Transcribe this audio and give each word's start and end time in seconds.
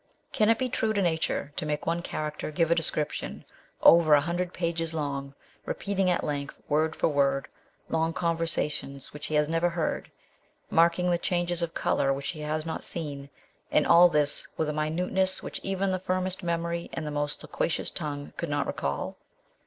Can 0.33 0.49
it 0.49 0.57
be 0.57 0.67
true 0.67 0.93
to 0.93 1.01
nature 1.03 1.53
to 1.57 1.63
make 1.67 1.85
one 1.85 2.01
character 2.01 2.49
give 2.49 2.71
a 2.71 2.73
description, 2.73 3.45
over 3.83 4.15
a 4.15 4.21
hundred 4.21 4.51
pages 4.51 4.95
long, 4.95 5.35
repeating 5.63 6.09
at 6.09 6.23
length, 6.23 6.59
word 6.67 6.95
for 6.95 7.07
word, 7.07 7.47
long 7.87 8.11
conversations 8.11 9.13
which 9.13 9.27
he 9.27 9.35
has 9.35 9.47
never 9.47 9.69
heard, 9.69 10.09
marking 10.71 11.11
the 11.11 11.19
changes 11.19 11.61
of 11.61 11.75
colour 11.75 12.11
which 12.11 12.29
he 12.29 12.39
has 12.39 12.65
not 12.65 12.83
seen 12.83 13.29
and 13.69 13.85
all 13.85 14.09
this 14.09 14.47
with 14.57 14.67
a 14.69 14.73
minuteness 14.73 15.43
which 15.43 15.59
even 15.61 15.91
the 15.91 15.99
firmest 15.99 16.41
memory 16.41 16.89
and 16.93 17.05
the 17.05 17.11
most 17.11 17.43
loquacious 17.43 17.91
tongue 17.91 18.33
could 18.37 18.49
not 18.49 18.65
recall? 18.65 19.17